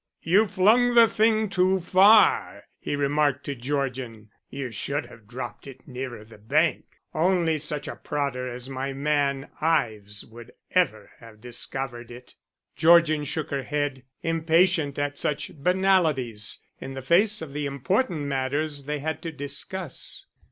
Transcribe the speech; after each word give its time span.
You 0.23 0.47
flung 0.47 0.95
the 0.95 1.07
thing 1.07 1.47
too 1.47 1.79
far," 1.79 2.63
he 2.79 2.95
remarked 2.95 3.43
to 3.43 3.53
Georgian. 3.53 4.31
"You 4.49 4.71
should 4.71 5.05
have 5.05 5.27
dropped 5.27 5.67
it 5.67 5.87
nearer 5.87 6.23
the 6.23 6.39
bank. 6.39 6.85
Only 7.13 7.59
such 7.59 7.87
a 7.87 7.95
prodder 7.95 8.47
as 8.47 8.67
my 8.67 8.93
man 8.93 9.51
Ives 9.61 10.25
would 10.25 10.53
ever 10.71 11.11
have 11.19 11.39
discovered 11.39 12.09
it." 12.09 12.33
Georgian 12.75 13.25
shook 13.25 13.51
her 13.51 13.61
head, 13.61 14.01
impatient 14.23 14.97
at 14.97 15.19
such 15.19 15.51
banalities, 15.53 16.61
in 16.79 16.95
the 16.95 17.03
face 17.03 17.43
of 17.43 17.53
the 17.53 17.67
important 17.67 18.21
matters 18.21 18.85
they 18.85 18.97
had 18.97 19.21
to 19.21 19.31
discuss. 19.31 20.25